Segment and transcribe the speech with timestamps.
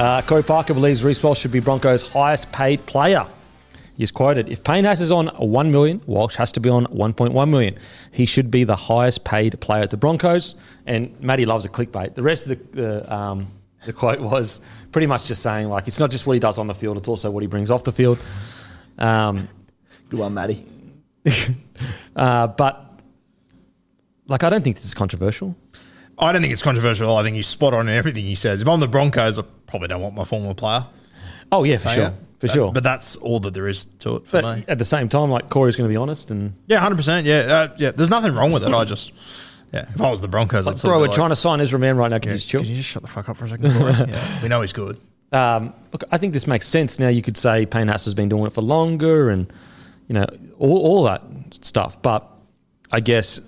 [0.00, 3.26] Uh, Corey Parker believes Reece Walsh should be Broncos' highest paid player.
[3.98, 7.50] He's quoted, if Payne Haas is on 1 million, Walsh has to be on 1.1
[7.50, 7.76] million.
[8.10, 10.54] He should be the highest paid player at the Broncos.
[10.86, 12.14] And Matty loves a clickbait.
[12.14, 13.48] The rest of the, the, um,
[13.84, 16.66] the quote was pretty much just saying, like, it's not just what he does on
[16.66, 18.18] the field, it's also what he brings off the field.
[18.96, 19.48] Um,
[20.08, 20.64] Good one, Matty.
[22.16, 23.02] uh, but,
[24.28, 25.54] like, I don't think this is controversial.
[26.20, 27.16] I don't think it's controversial.
[27.16, 28.60] I think he's spot on in everything he says.
[28.60, 30.84] If I'm the Broncos, I probably don't want my former player.
[31.52, 32.04] Oh, yeah, for sure.
[32.06, 32.14] out.
[32.38, 32.72] For But- sure.
[32.72, 34.64] But that's all that there is to it for But me.
[34.68, 37.26] at the same time, like, Corey's going to be honest and Yeah, hundred percent.
[37.26, 37.90] Yeah, uh, yeah.
[37.90, 38.72] There's nothing wrong with it.
[38.72, 39.12] I just,
[39.72, 39.86] yeah.
[39.94, 41.96] If I was the Broncos, like, I'd bro, we're like, trying to sign Ezra Mam
[41.96, 42.18] right now.
[42.18, 42.60] Can yeah, you just chill?
[42.62, 43.72] Can you just shut the fuck up for a second?
[43.72, 43.92] Corey?
[44.08, 44.98] yeah, we know he's good.
[45.32, 46.98] Um, look, I think this makes sense.
[46.98, 49.52] Now you could say Payne Haas has been doing it for longer, and
[50.08, 50.26] you know
[50.58, 51.22] all, all that
[51.60, 52.00] stuff.
[52.02, 52.26] But
[52.90, 53.40] I guess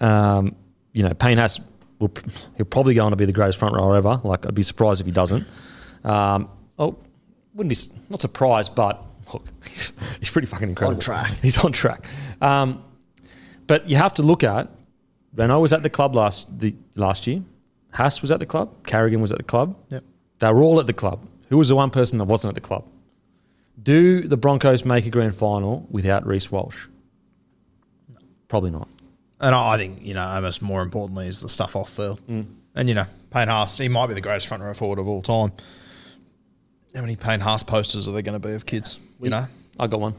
[0.00, 0.56] um,
[0.92, 1.60] you know Payne Haas
[1.98, 2.12] will
[2.56, 4.20] he'll probably go on to be the greatest front rower ever.
[4.24, 5.46] Like I'd be surprised if he doesn't.
[6.04, 6.48] Um,
[6.78, 6.96] oh,
[7.54, 9.02] wouldn't be not surprised, but
[9.32, 10.96] look, he's, he's pretty fucking incredible.
[10.96, 11.32] On track.
[11.42, 12.06] He's on track.
[12.40, 12.84] Um,
[13.66, 14.70] but you have to look at.
[15.34, 17.42] Reyno was at the club last the last year.
[17.92, 18.86] Haas was at the club.
[18.86, 19.76] Carrigan was at the club.
[19.90, 20.04] Yep.
[20.38, 21.26] They were all at the club.
[21.48, 22.84] Who was the one person that wasn't at the club?
[23.82, 26.86] Do the Broncos make a grand final without Reece Walsh?
[28.48, 28.88] Probably not.
[29.40, 32.20] And I I think you know, almost more importantly, is the stuff off field.
[32.28, 32.46] Mm.
[32.74, 35.22] And you know, Payne Haas, he might be the greatest front row forward of all
[35.22, 35.52] time.
[36.94, 38.98] How many Payne Haas posters are there going to be of kids?
[39.20, 39.46] You know,
[39.78, 40.14] I got one.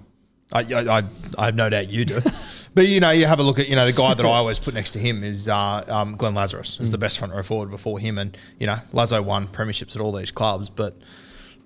[0.54, 1.04] I, I, I,
[1.38, 2.20] I have no doubt you do.
[2.74, 4.60] but you know, you have a look at you know the guy that I always
[4.60, 7.70] put next to him is uh, um, Glenn Lazarus is the best front row forward
[7.70, 10.96] before him, and you know Lazo won premierships at all these clubs, but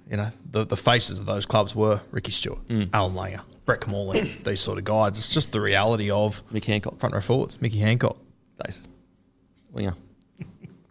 [0.09, 2.59] you know the the faces of those clubs were Ricky Stuart,
[2.93, 5.17] Allan Langer, Brett Kimmorley, these sort of guys.
[5.17, 6.99] It's just the reality of Mickey Hancock.
[6.99, 7.61] front row forwards.
[7.61, 8.17] Mickey Hancock.
[8.63, 8.89] Base.
[9.71, 9.95] Winger.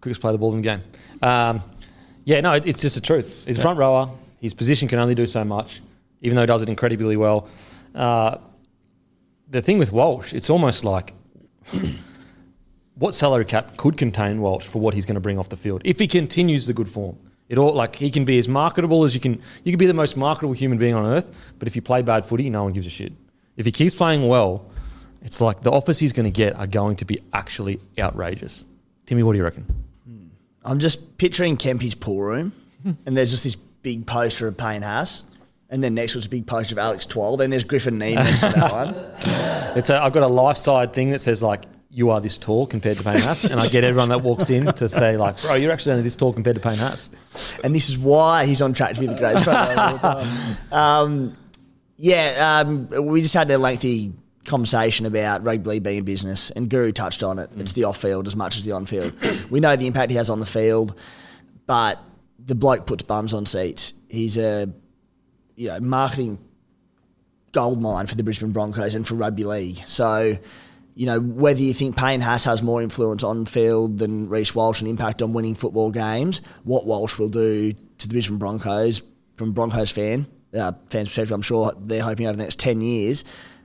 [0.00, 0.82] Quickest play the ball in the game.
[1.22, 1.62] Um,
[2.25, 3.44] yeah, no, it, it's just the truth.
[3.47, 4.10] He's a front rower.
[4.41, 5.82] His position can only do so much,
[6.22, 7.48] even though he does it incredibly well.
[7.94, 8.38] Uh,
[9.48, 11.12] the thing with Walsh, it's almost like
[12.94, 15.82] what salary cap could contain Walsh for what he's going to bring off the field
[15.84, 17.19] if he continues the good form.
[17.50, 19.42] It all like he can be as marketable as you can.
[19.64, 22.24] You can be the most marketable human being on earth, but if you play bad
[22.24, 23.12] footy, no one gives a shit.
[23.56, 24.70] If he keeps playing well,
[25.22, 28.64] it's like the offers he's going to get are going to be actually outrageous.
[29.04, 29.64] Timmy, what do you reckon?
[30.06, 30.26] Hmm.
[30.64, 32.52] I'm just picturing Kempy's pool room,
[33.04, 35.24] and there's just this big poster of Payne Haas,
[35.70, 37.36] and then next to it's a big poster of Alex Twal.
[37.36, 38.72] Then there's Griffin Neame next to that
[39.66, 39.76] one.
[39.76, 42.66] It's a, I've got a life side thing that says like you are this tall
[42.66, 45.54] compared to Payne Haas, and I get everyone that walks in to say like, bro,
[45.54, 47.10] you're actually only this tall compared to Payne Haas.
[47.65, 50.15] and this is why he's on track to be the greatest front rower of all
[50.15, 50.56] time.
[50.72, 51.36] Um,
[51.97, 54.12] yeah, um, we just had a lengthy
[54.47, 57.50] conversation about rugby league being a business, and Guru touched on it.
[57.56, 59.12] It's the off field as much as the on field.
[59.50, 60.94] we know the impact he has on the field,
[61.66, 61.98] but
[62.38, 63.94] the bloke puts bums on seats.
[64.09, 64.72] He's a
[65.56, 66.38] you know marketing
[67.53, 69.78] gold mine for the Brisbane Broncos and for rugby league.
[69.86, 70.38] So.
[71.00, 74.80] You know, whether you think Payne Haas has more influence on field than Reece Walsh
[74.82, 79.00] and impact on winning football games, what Walsh will do to the Brisbane Broncos,
[79.36, 83.24] from Broncos fan, uh, fans' perspective, I'm sure they're hoping over the next 10 years,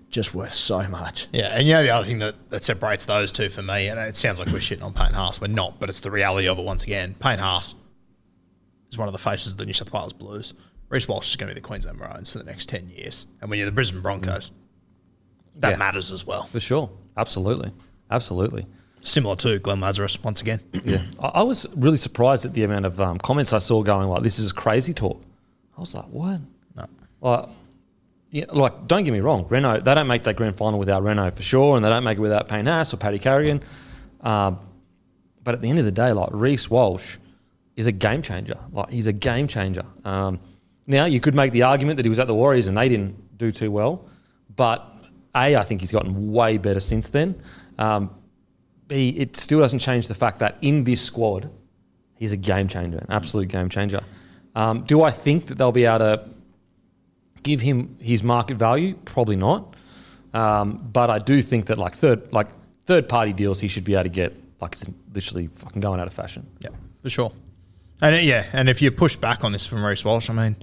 [0.09, 1.27] just worth so much.
[1.33, 3.99] Yeah, and you know the other thing that, that separates those two for me, and
[3.99, 5.41] it sounds like we're shitting on Payne Haas.
[5.41, 7.15] We're not, but it's the reality of it once again.
[7.19, 7.75] Payne Haas
[8.91, 10.53] is one of the faces of the New South Wales Blues.
[10.88, 13.25] Reece Walsh is going to be the Queensland Maroons for the next 10 years.
[13.41, 14.51] And when you're the Brisbane Broncos,
[15.57, 15.75] that Yeah.
[15.75, 16.43] matters as well.
[16.43, 16.89] For sure.
[17.17, 17.71] Absolutely.
[18.12, 18.65] Absolutely.
[19.01, 20.59] Similar to Glenn Lazarus, once again.
[20.83, 21.03] Yeah.
[21.19, 24.23] I, I was really surprised at the amount of um, comments I saw going like,
[24.23, 25.21] this is crazy talk.
[25.77, 26.41] I was like, what?
[26.75, 26.85] No.
[27.21, 27.50] Like,
[28.31, 31.33] yeah, like, don't get me wrong, Reyno, they don't make that grand final without Reyno
[31.33, 33.62] for sure, and they don't make it without Payne Haas or Paddy Carrigan.
[34.21, 34.59] Um,
[35.44, 37.17] but at the end of the day, like, Reece Walsh
[37.75, 38.57] is a game changer.
[38.71, 39.83] Like, he's a game changer.
[40.03, 40.39] Um,
[40.88, 43.38] now, you could make the argument that he was at the Warriors and they didn't
[43.38, 44.06] do too well,
[44.56, 44.94] but
[45.35, 47.41] A, I think he's gotten way better since then.
[47.77, 48.09] Um,
[48.87, 51.49] B, it still doesn't change the fact that in this squad,
[52.15, 54.01] he's a game changer, an absolute game changer.
[54.55, 56.29] Um, do I think that they'll be able to
[57.43, 58.95] give him his market value?
[59.05, 59.75] Probably not.
[60.33, 62.49] Um, but I do think that like third like
[62.85, 66.07] third party deals, he should be able to get like it's literally fucking going out
[66.07, 66.45] of fashion.
[66.59, 66.69] Yeah,
[67.01, 67.31] for sure.
[68.01, 70.55] And uh, yeah, and if you push back on this from Reece Walsh, I mean,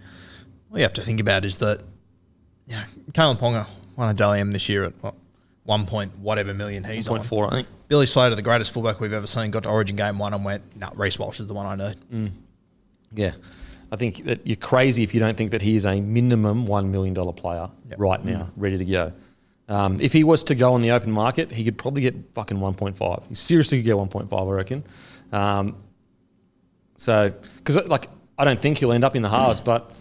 [0.70, 1.80] all you have to think about is that,
[2.66, 3.66] yeah, Kalyn Ponga
[3.96, 5.14] won a Dally M this year at what,
[5.64, 7.20] one point whatever million he's on.
[7.20, 7.68] 1.4, I think.
[7.88, 10.62] Billy Slater, the greatest fullback we've ever seen, got to Origin game one and went,
[10.76, 12.32] no, Reece Walsh is the one I need.
[13.14, 13.32] Yeah.
[13.92, 16.88] I think that you're crazy if you don't think that he is a minimum $1
[16.88, 18.00] million player Yep.
[18.00, 19.12] right now, ready to go.
[19.68, 22.56] Um, if he was to go on the open market, he could probably get fucking
[22.56, 23.28] 1.5.
[23.28, 24.84] He seriously could get 1.5, I reckon.
[25.30, 25.76] Um,
[26.96, 28.08] so, because like,
[28.38, 29.92] I don't think he'll end up in the halves, but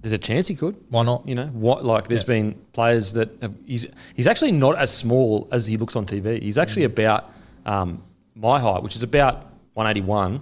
[0.00, 0.76] there's a chance he could.
[0.90, 1.26] Why not?
[1.26, 5.48] You know, what like there's been players that have, he's he's actually not as small
[5.50, 6.40] as he looks on TV.
[6.40, 7.30] He's actually about
[7.66, 8.02] um,
[8.34, 10.40] my height, which is about 181,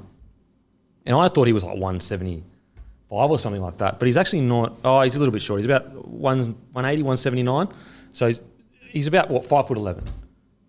[1.06, 3.98] and I thought he was like 175 or something like that.
[3.98, 4.74] But he's actually not.
[4.84, 5.60] Oh, he's a little bit short.
[5.60, 7.68] He's about one 180, 179.
[8.10, 8.42] So he's,
[8.88, 10.04] he's about what five foot 11,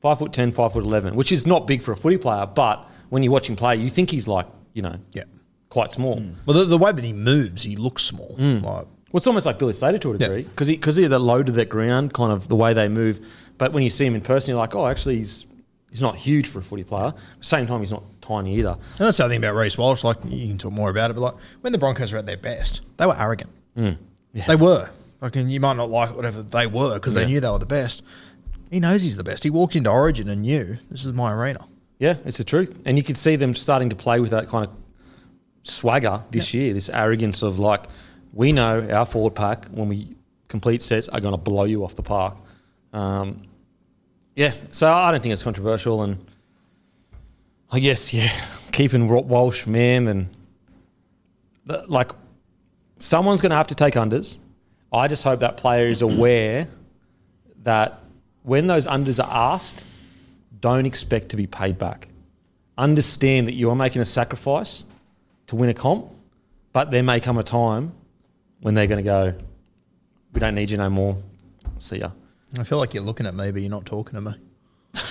[0.02, 2.46] five foot 10, five foot 11, which is not big for a footy player.
[2.46, 5.24] But when you watch him play, you think he's like you know Yeah.
[5.70, 6.18] Quite small.
[6.18, 6.36] Mm.
[6.46, 8.36] Well, the, the way that he moves, he looks small.
[8.40, 8.62] Mm.
[8.64, 11.44] Like, Well, it's almost like Billy Slater to a degree because because they're the low
[11.44, 13.20] to the ground, kind of the way they move.
[13.58, 15.46] But when you see him in person, you're like, oh, actually, he's
[15.90, 17.08] he's not huge for a footy player.
[17.08, 18.72] At the same time, he's not tiny either.
[18.72, 20.04] And that's the other thing about Reece Walsh.
[20.04, 22.38] Like you can talk more about it, but like when the Broncos were at their
[22.38, 23.50] best, they were arrogant.
[23.78, 23.98] Mm.
[24.34, 24.90] They were.
[25.20, 27.28] Like, and you might not like whatever they were because they Yeah.
[27.28, 28.04] knew they were the best.
[28.70, 29.44] He knows he's the best.
[29.44, 31.66] He walked into Origin and knew this is my arena.
[31.98, 32.78] Yeah, it's the truth.
[32.86, 34.72] And you could see them starting to play with that kind of
[35.70, 37.86] swagger this year, this arrogance of like,
[38.34, 40.16] we know our forward pack, when we
[40.48, 42.38] complete sets, are going to blow you off the park.
[42.94, 43.44] Um,
[44.36, 46.04] yeah, so I don't think it's controversial.
[46.04, 46.24] And
[47.72, 48.30] I guess, yeah,
[48.72, 50.30] keeping Wa- Walsh, Mam, and
[51.88, 52.12] like,
[52.98, 54.38] someone's going to have to take unders.
[54.92, 56.68] I just hope that player is aware
[57.64, 58.00] that
[58.44, 59.84] when those unders are asked,
[60.62, 62.08] don't expect to be paid back.
[62.78, 64.86] Understand that you are making a sacrifice
[65.48, 66.08] to win a comp,
[66.74, 67.94] but there may come a time
[68.62, 69.34] when they're going to go,
[70.34, 71.18] we don't need you no more.
[71.78, 72.12] See ya.
[72.58, 74.34] I feel like you're looking at me, but you're not talking to me.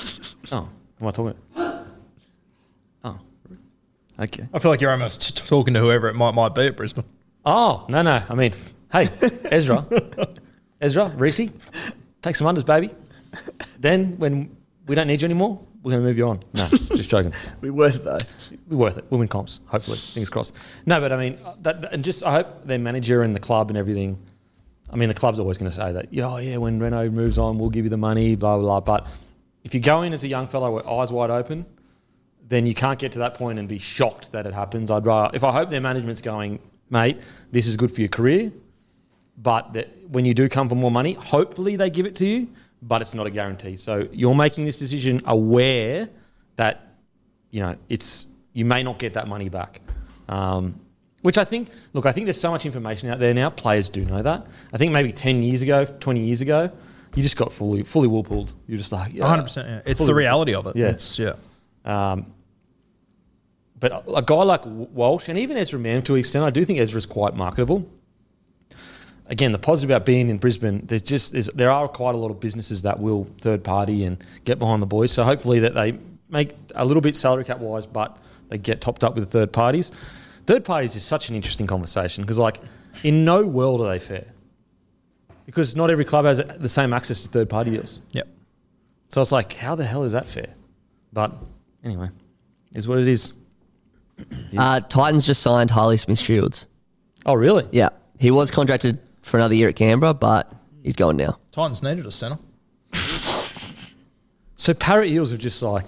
[0.53, 0.69] Oh,
[1.01, 1.35] am I talking?
[1.57, 3.19] Oh,
[4.21, 4.49] okay.
[4.55, 7.05] I feel like you're almost t- talking to whoever it might might be at Brisbane.
[7.45, 8.23] Oh, no, no.
[8.29, 8.53] I mean,
[8.93, 9.09] hey,
[9.51, 9.85] Ezra,
[10.81, 11.51] Ezra, Reece,
[12.23, 12.91] take some unders, baby.
[13.81, 14.57] Then when
[14.87, 16.45] we don't need you anymore, we're going to move you on.
[16.55, 16.69] No,
[17.07, 17.33] just joking.
[17.61, 18.19] Be worth it though.
[18.69, 19.05] be worth it.
[19.11, 19.99] We'll win comps, hopefully.
[19.99, 20.57] Fingers crossed.
[20.85, 23.71] No, but I mean, that, that- and just I hope their manager and the club
[23.71, 24.19] and everything.
[24.91, 26.13] I mean, the club's always going to say that.
[26.13, 28.99] Yeah, oh yeah, when Reyno moves on, we'll give you the money, blah blah blah.
[28.99, 29.09] But
[29.65, 31.67] if you go in as a young fellow with eyes wide open,
[32.49, 34.91] then you can't get to that point and be shocked that it happens.
[34.91, 38.53] I'd rather if I hope their management's going, mate, this is good for your career,
[39.39, 42.49] but that when you do come for more money, hopefully they give it to you,
[42.83, 43.77] but it's not a guarantee.
[43.77, 46.09] So you're making this decision aware
[46.55, 46.86] that
[47.57, 49.81] you know it's you may not get that money back.
[50.29, 50.79] Um,
[51.23, 53.49] which I think, look, I think there's so much information out there now.
[53.51, 54.47] Players do know that.
[54.73, 56.71] I think maybe 10 years ago, 20 years ago,
[57.17, 58.53] you just got fully fully wool pulled.
[58.69, 59.65] You're just like, yeah, 100%.
[59.65, 59.81] Yeah.
[59.87, 60.77] It's the reality of it.
[60.77, 60.91] Yeah.
[60.91, 61.35] It's, yeah.
[61.85, 62.27] um,
[63.81, 66.63] but a a guy like Walsh and even Ezra Mam to an extent, I do
[66.65, 67.89] think Ezra's quite marketable.
[69.29, 72.31] Again, the positive about being in Brisbane, there's just there's, there are quite a lot
[72.31, 75.11] of businesses that will third party and get behind the boys.
[75.11, 75.99] So hopefully that they
[76.29, 78.19] make a little bit salary cap wise, but
[78.49, 79.91] they get topped up with third parties.
[80.45, 82.61] Third parties is such an interesting conversation because like
[83.03, 84.27] in no world are they fair
[85.47, 88.01] because not every club has the same access to third party deals.
[88.13, 88.29] Yep.
[89.09, 90.49] So it's like, how the hell is that fair?
[91.13, 91.33] But
[91.85, 92.11] anyway,
[92.75, 93.33] is what it is.
[94.57, 96.67] Uh, Titans just signed Harley Smith Shields.
[97.27, 97.69] Oh, really?
[97.71, 100.51] Yeah, he was contracted for another year at Canberra, but
[100.83, 101.39] he's going now.
[101.53, 102.39] Titans needed a centre.
[104.59, 105.85] So Parra Eels are just like,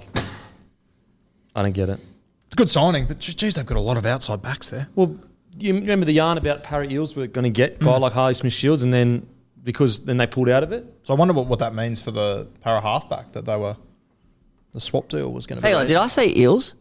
[1.58, 1.98] I don't get it.
[2.46, 4.88] It's a good signing, but geez, they've got a lot of outside backs there.
[4.94, 5.16] Well,
[5.58, 8.00] you remember the yarn about Parra Eels were going to get a guy Mm.
[8.00, 9.26] like Harley Smith Shields, and then
[9.64, 10.86] because then they pulled out of it.
[11.02, 13.76] So I wonder what, what that means for the para halfback that they were.
[14.72, 15.68] The swap deal was going to be.
[15.68, 16.74] Hang on, did I say Eels?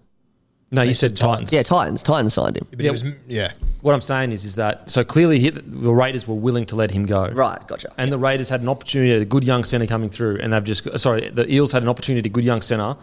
[0.70, 1.52] No, you said Titans.
[1.54, 2.04] Yeah, Titans.
[2.04, 2.68] Titans signed him.
[2.70, 3.54] But he was, yeah.
[3.82, 5.62] What I'm saying is, is that so clearly he, the
[5.94, 7.30] Raiders were willing to let him go.
[7.30, 7.90] Right, gotcha.
[7.98, 11.00] And the Raiders had an opportunity a good young centre coming through, and they've just
[11.00, 12.98] sorry, the Eels had an opportunity a good young centre,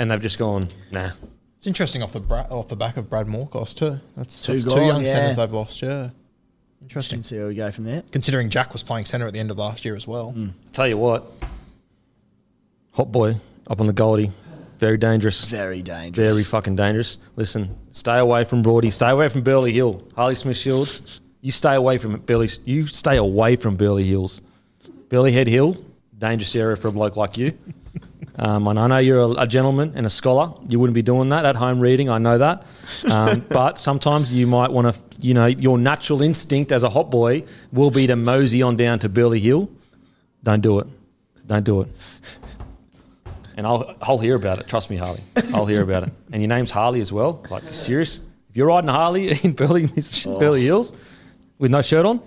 [0.00, 1.10] and they've just gone nah.
[1.58, 4.00] It's interesting off the bra- off the back of Brad Morcos too.
[4.16, 5.12] That's Two that's two gone, young yeah.
[5.12, 5.82] centres they've lost.
[5.82, 6.08] Yeah,
[6.80, 7.18] interesting.
[7.18, 8.02] Let's see where we go from there.
[8.10, 10.32] Considering Jack was playing centre at the end of last year as well.
[10.32, 10.48] Hmm.
[10.72, 11.30] Tell you what,
[12.92, 13.36] hot boy
[13.68, 14.32] up on the Goldie,
[14.78, 15.44] very dangerous.
[15.44, 16.32] Very dangerous.
[16.32, 17.18] Very fucking dangerous.
[17.36, 18.90] Listen, stay away from Broady.
[18.90, 20.02] Stay away from Burleigh Hill.
[20.16, 21.20] Harley Smith Shields.
[21.42, 22.48] You stay away from it, Burleigh.
[22.64, 24.40] You stay away from Burleigh Hills.
[25.10, 25.76] Burleigh Head Hill,
[26.16, 27.52] dangerous area for a bloke like you.
[28.36, 30.52] Um, and I know you're a, a gentleman and a scholar.
[30.68, 32.08] You wouldn't be doing that at home reading.
[32.08, 32.66] I know that.
[33.10, 37.10] Um, but sometimes you might want to, you know, your natural instinct as a hot
[37.10, 39.70] boy will be to mosey on down to Burleigh Hill.
[40.42, 40.86] Don't do it.
[41.46, 41.88] Don't do it.
[43.56, 44.68] And I'll, I'll hear about it.
[44.68, 45.20] Trust me, Harley.
[45.52, 46.12] I'll hear about it.
[46.32, 47.44] And your name's Harley as well.
[47.50, 48.20] Like, serious?
[48.48, 49.88] If you're riding a Harley in Burleigh,
[50.24, 50.92] Burleigh Hills
[51.58, 52.20] with no shirt on,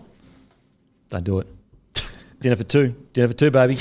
[1.10, 1.48] don't do it.
[2.40, 2.96] Dinner for two.
[3.14, 3.78] Dinner for two, baby.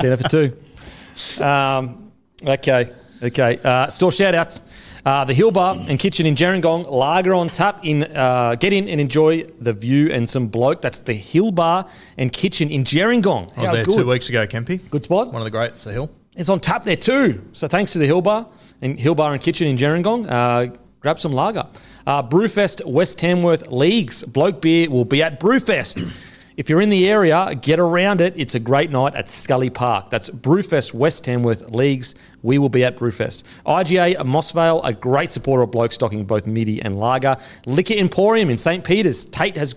[0.00, 1.42] Dinner for two.
[1.42, 2.12] Um,
[2.44, 2.92] okay.
[3.22, 3.58] Okay.
[3.62, 4.60] Uh, store shout outs.
[5.04, 7.84] Uh, the Hill Bar and Kitchen in Gerringong, lager on tap.
[7.84, 10.82] In uh, Get in and enjoy the view and some bloke.
[10.82, 11.88] That's the Hill Bar
[12.18, 13.56] and Kitchen in Gerringong.
[13.56, 13.96] I was there good.
[13.96, 14.88] two weeks ago, Kempy.
[14.90, 15.32] Good spot.
[15.32, 16.10] One of the greats, the Hill.
[16.36, 17.42] It's on tap there too.
[17.52, 18.46] So thanks to the Hill Bar
[18.82, 20.30] and Hill Bar and Kitchen in Gerringong.
[20.30, 21.66] Uh, grab some lager.
[22.06, 24.22] Uh, Brewfest West Tamworth Leagues.
[24.22, 26.10] Bloke Beer will be at Brewfest.
[26.56, 28.34] If you're in the area, get around it.
[28.36, 30.10] It's a great night at Scully Park.
[30.10, 32.14] That's Brewfest West Tamworth Leagues.
[32.42, 33.44] We will be at Brewfest.
[33.66, 37.36] IGA Mossvale, a great supporter of bloke stocking both midi and lager.
[37.66, 38.84] Liquor Emporium in St.
[38.84, 39.24] Peter's.
[39.26, 39.74] Tate has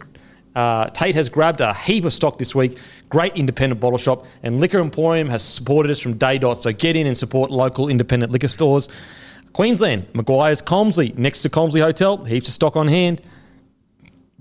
[0.55, 2.77] uh, Tate has grabbed a heap of stock this week.
[3.09, 4.25] Great independent bottle shop.
[4.43, 6.61] And Liquor Emporium has supported us from day dot.
[6.61, 8.87] So get in and support local independent liquor stores.
[9.53, 13.21] Queensland, Maguire's Colmslie, next to Colmslie Hotel, heaps of stock on hand.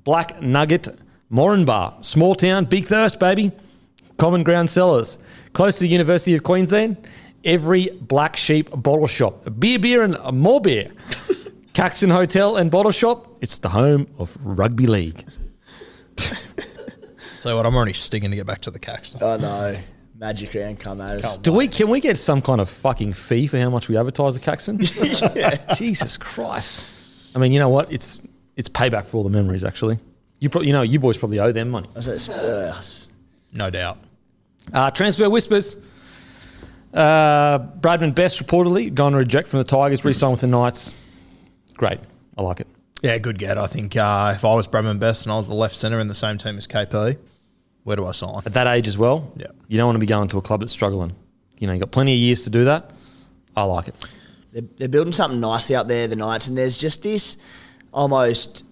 [0.04, 0.88] Black Nugget,
[1.32, 3.52] Moranbah, small town, big thirst, baby.
[4.18, 5.18] Common Ground Cellars,
[5.52, 6.96] close to the University of Queensland.
[7.44, 10.92] Every Black Sheep bottle shop, beer, beer, and more beer.
[11.72, 15.24] Caxton Hotel and Bottle Shop, it's the home of rugby league.
[17.42, 17.66] So what?
[17.66, 19.20] I'm already stinging to get back to the Caxton.
[19.20, 19.76] I know.
[20.16, 21.38] Magic round come at us.
[21.38, 21.66] Do we?
[21.66, 24.78] Can we get some kind of fucking fee for how much we advertise the Caxton?
[25.76, 26.94] Jesus Christ!
[27.34, 27.92] I mean, you know what?
[27.92, 28.22] It's
[28.54, 29.64] it's payback for all the memories.
[29.64, 29.98] Actually,
[30.42, 31.88] you pro- you know you boys probably owe them money.
[31.96, 32.82] I said, uh,
[33.52, 33.98] No doubt.
[34.72, 35.76] Uh, transfer whispers.
[36.92, 40.94] Uh, Bradman Best reportedly going to reject from the Tigers, re-signed with the Knights.
[41.74, 42.00] Great,
[42.36, 42.66] I like it.
[43.02, 43.56] Yeah, good get.
[43.56, 46.08] I think uh, if I was Bradman Best and I was the left centre in
[46.08, 47.16] the same team as KP,
[47.84, 48.42] where do I sign?
[48.44, 49.46] At that age as well, Yeah.
[49.68, 51.12] you don't want to be going to a club that's struggling.
[51.58, 52.90] You know, you've got plenty of years to do that.
[53.56, 53.94] I like it.
[54.52, 57.38] they're, they're building something nicely out there, the Knights, and there's just this
[57.92, 58.64] almost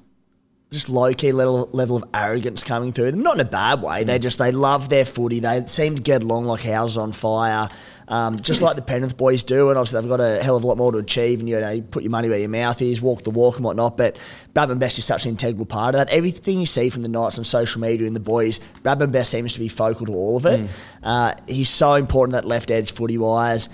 [0.70, 3.22] just low key level level of arrogance coming through them.
[3.22, 4.04] Not in a bad way.
[4.04, 5.40] They just they love their footy.
[5.40, 7.68] They seem to get along like houses on fire.
[8.06, 10.66] Um, just like the Penrith boys do, and obviously they've got a hell of a
[10.66, 11.38] lot more to achieve.
[11.38, 13.64] And you know, you put your money where your mouth is, walk the walk and
[13.64, 13.96] whatnot.
[13.96, 14.16] But
[14.52, 16.08] Bradman Best is such an integral part of that.
[16.08, 19.52] Everything you see from the Knights on social media and the boys, Bradman Best seems
[19.52, 20.68] to be focal to all of it.
[21.04, 23.68] Uh, he's so important that left edge footy wise.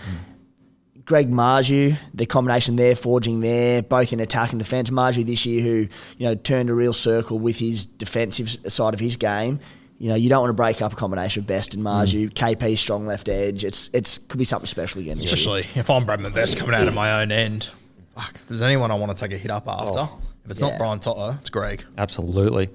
[1.06, 4.90] Greg Marzhew, the combination there, forging there, both in attack and defence.
[4.90, 9.00] Marzhew this year, who you know turned a real circle with his defensive side of
[9.00, 9.60] his game.
[9.98, 12.30] You know, you don't want to break up a combination of Best and Marzhew.
[12.30, 13.64] KP strong left edge.
[13.64, 15.16] It's it's could be something special again.
[15.16, 15.32] this year.
[15.34, 17.70] Especially if I'm Bradman Best coming out of my own end.
[18.16, 20.00] Fuck, if there's anyone I want to take a hit up after,
[20.44, 20.70] if it's Yeah.
[20.70, 21.84] not Brian Totter, it's Greg.
[21.98, 22.68] Absolutely.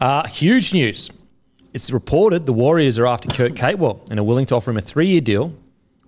[0.00, 1.10] Uh, huge news.
[1.74, 4.80] It's reported the Warriors are after Kurt Capewell and are willing to offer him a
[4.80, 5.52] three-year deal.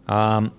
[0.09, 0.53] Um,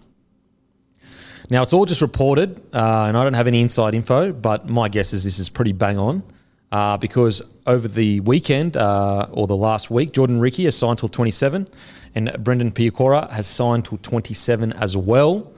[1.50, 4.90] now it's all just reported, uh, and I don't have any inside info, but my
[4.90, 6.24] guess is this is pretty bang on.
[6.70, 11.08] Uh, because over the weekend uh, or the last week, Jordan Riki has signed till
[11.08, 11.66] 27,
[12.14, 15.54] and Brendan Piakura has signed till 27 as well.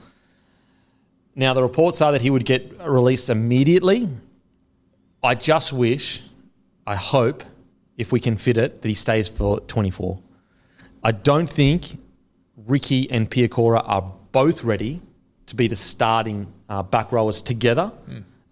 [1.34, 4.08] Now the reports are that he would get released immediately.
[5.22, 6.22] I just wish,
[6.86, 7.42] I hope,
[7.98, 10.20] if we can fit it, that he stays for 24.
[11.02, 11.98] I don't think
[12.66, 15.02] Riki and Piakura are both ready
[15.50, 17.92] to be the starting uh, back rowers together.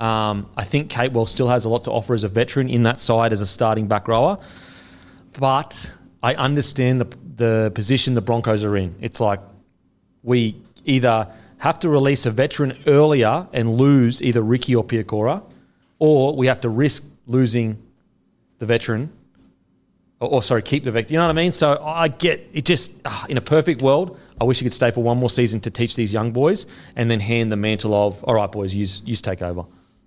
[0.01, 3.01] Um, I think Capewell still has a lot to offer as a veteran in that
[3.01, 4.39] side as a starting back rower.
[5.39, 8.95] But I understand the, the position the Broncos are in.
[9.01, 9.41] It's like
[10.23, 11.29] we either
[11.59, 15.43] have to release a veteran earlier and lose either Riki or Piakura,
[15.99, 17.81] or we have to risk losing
[18.59, 19.11] the veteran,
[20.21, 21.13] or, or sorry, keep the veteran.
[21.13, 21.53] You know what I mean?
[21.53, 22.65] So I get it.
[22.65, 25.61] Just ah, in a perfect world, I wish he could stay for one more season
[25.61, 29.03] to teach these young boys, and then hand the mantle of, all right, boys, use
[29.05, 29.65] use take over.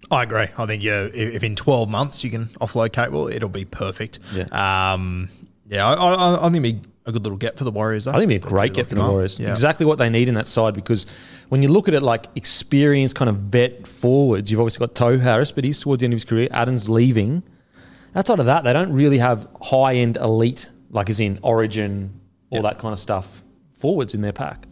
[0.10, 0.48] I agree.
[0.58, 4.20] I think yeah, if, in twelve months you can offload Capewell, it'll be perfect.
[4.34, 4.46] Yeah.
[4.94, 5.30] Um,
[5.70, 8.06] yeah, I, I, I think it'd be a good little get for the Warriors.
[8.06, 8.12] Though.
[8.12, 9.40] I think it'd be a great get for the Warriors.
[9.40, 9.50] Yeah.
[9.50, 11.06] Exactly what they need in that side because
[11.50, 15.20] when you look at it like experienced kind of vet forwards, you've obviously got Tohu
[15.20, 16.48] Harris, but he's towards the end of his career.
[16.52, 17.44] Adams leaving.
[18.16, 22.62] Outside of that, they don't really have high end elite, like as in Origin, all
[22.64, 24.66] that kind of stuff, forwards in their pack.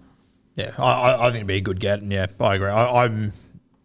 [0.55, 2.67] Yeah, I, I- think it'd be a good get, and yeah, I agree.
[2.67, 3.31] I, I'm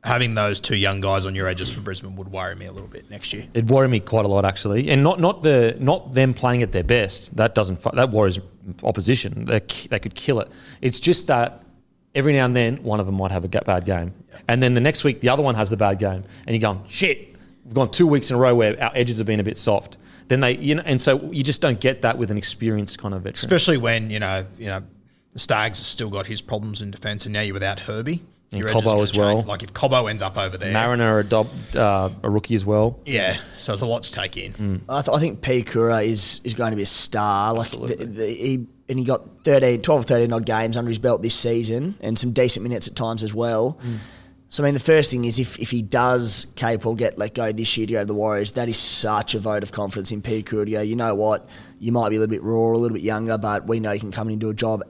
[0.02, 2.88] having those two young guys on your edges for Brisbane would worry me a little
[2.88, 3.46] bit next year.
[3.54, 6.72] It worried me quite a lot actually, and not not the not them playing at
[6.72, 7.36] their best.
[7.36, 8.40] That doesn't that worries
[8.82, 9.44] opposition.
[9.44, 10.50] They they could kill it.
[10.82, 11.62] It's just that
[12.14, 14.12] every now and then one of them might have a bad game,
[14.48, 16.84] and then the next week the other one has the bad game, and you're going
[16.88, 17.33] shit.
[17.64, 19.96] We've gone two weeks in a row where our edges have been a bit soft.
[20.28, 23.14] Then they you know, and so you just don't get that with an experienced kind
[23.14, 23.34] of veteran.
[23.34, 24.82] Especially when you know, you know,
[25.36, 28.22] Staggs has still got his problems in defence, and now you're without Herbie.
[28.52, 29.34] And Your Cobbo as well.
[29.34, 29.46] change.
[29.46, 33.00] Like if Cobbo ends up over there, Mariner, a, dob, uh, a rookie as well.
[33.04, 33.38] yeah.
[33.56, 34.80] So it's a lot to take in.
[34.88, 37.52] I, th- I think Piakura is, is going to be a star.
[37.52, 40.98] Like the, the, he and he got 13, 12 or 13 odd games under his
[40.98, 43.78] belt this season and some decent minutes at times as well.
[44.54, 47.50] So, I mean, the first thing is if, if he does Capewell get let go
[47.50, 50.22] this year to go to the Warriors, that is such a vote of confidence in
[50.22, 51.48] Piakura you know what,
[51.80, 53.98] you might be a little bit raw, a little bit younger, but we know you
[53.98, 54.84] can come in and do a job.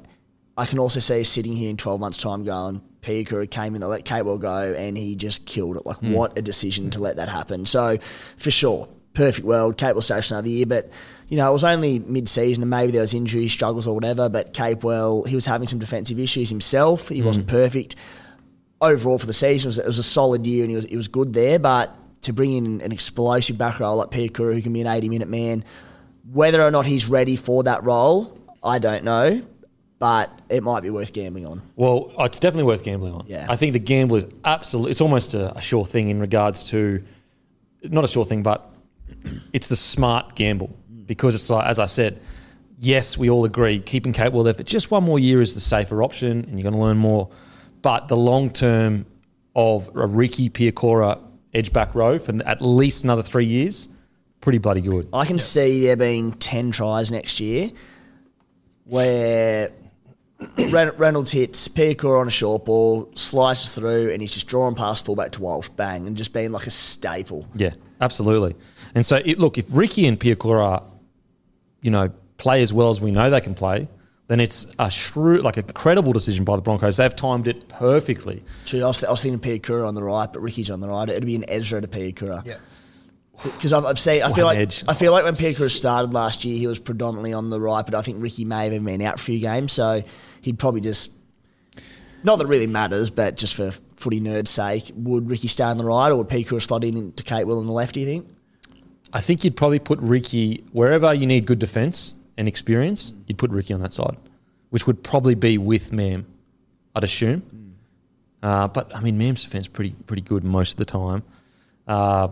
[0.59, 3.88] I can also see sitting here in 12 months' time going, Piakura came in to
[3.88, 5.87] let Capewell go and he just killed it.
[5.87, 6.12] Like, hmm.
[6.12, 7.64] what a decision to let that happen.
[7.64, 7.97] So,
[8.37, 9.78] for sure, perfect world.
[9.78, 10.92] Capewell stays another year, but
[11.30, 14.28] you know, it was only mid-season and maybe there was injury struggles or whatever.
[14.28, 17.09] But Capewell, he was having some defensive issues himself.
[17.09, 17.26] He hmm.
[17.26, 17.97] wasn't perfect.
[18.81, 20.97] Overall, for the season, it was, it was a solid year and he was he
[20.97, 21.59] was good there.
[21.59, 25.29] But to bring in an explosive back row like Piakura, who can be an 80-minute
[25.29, 25.64] man,
[26.33, 29.42] whether or not he's ready for that role, I don't know.
[29.98, 31.62] But it might be worth gambling on.
[31.77, 33.25] Well, uh, it's definitely worth gambling on.
[33.27, 33.46] Yeah.
[33.48, 37.03] I think the gamble is absolutely, it's almost a, a sure thing in regards to,
[37.85, 38.70] not a sure thing, but
[39.53, 42.20] it's the smart gamble because it's like, as I said,
[42.81, 46.03] yes, we all agree keeping Capewell there for just one more year is the safer
[46.03, 47.31] option and you're going to learn more.
[47.85, 49.05] But the long term
[49.55, 51.20] of a Riki Piakura
[51.53, 53.88] edge back row for at least another three years,
[54.40, 55.07] pretty bloody good.
[55.12, 57.70] I can see there being 10 tries next year
[58.85, 59.70] where
[60.57, 65.33] Reynolds hits Piacor on a short ball, slices through, and he's just drawing past fullback
[65.33, 67.47] to Walsh, bang, and just being like a staple.
[67.55, 68.57] Yeah, absolutely.
[68.94, 70.83] And so, it, look, if Riki and Piakura,
[71.83, 73.88] you know, play as well as we know they can play,
[74.26, 76.96] then it's a shrewd, like a credible decision by the Broncos.
[76.96, 78.42] They've timed it perfectly.
[78.64, 81.08] Gee, I, was, I was thinking Piakura on the right, but Riki's on the right.
[81.08, 82.44] It'd be an Ezra to Piakura.
[82.46, 82.56] Yeah.
[83.42, 84.84] Because I've, I've seen, I feel One like edge.
[84.88, 87.94] I feel like when Piakura started last year, he was predominantly on the right, but
[87.94, 90.02] I think Riki may have even been out for a few games, so
[90.40, 91.10] he'd probably just.
[92.22, 95.76] Not that it really matters, but just for footy nerds' sake, would Riki stay on
[95.76, 97.94] the right, or would Piakura slot in into Capewell on the left?
[97.94, 98.28] Do you think?
[99.12, 103.12] I think you'd probably put Riki wherever you need good defence and experience.
[103.27, 104.16] You'd put Riki on that side,
[104.70, 106.27] which would probably be with Mam,
[106.94, 107.42] I'd assume.
[108.42, 111.23] Uh, but I mean, Mam's defence pretty pretty good most of the time.
[111.88, 112.29] Uh,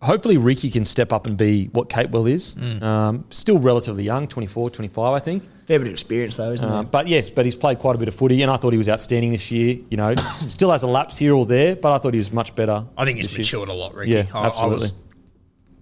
[0.00, 2.56] hopefully, Riki can step up and be what Capewell is.
[2.82, 5.42] Um, still relatively young, 24, 25, I think.
[5.66, 6.84] Fair bit of experience though, isn't Uh, there?
[6.84, 8.88] but yes, but he's played quite a bit of footy, and I thought he was
[8.88, 9.78] outstanding this year.
[9.90, 10.14] You know,
[10.46, 12.84] still has a lapse here or there, but I thought he was much better.
[12.96, 13.60] I think he's this year.
[13.60, 14.12] matured a lot, Riki.
[14.12, 14.74] Yeah, I, I absolutely.
[14.76, 14.92] was